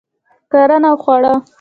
[0.51, 1.33] کرنه او خواړه